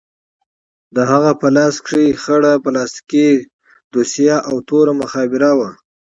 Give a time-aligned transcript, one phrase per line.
[0.95, 3.29] د هغه په لاس کښې خړه پلاستيکي
[3.93, 5.69] دوسيه او توره مخابره وه.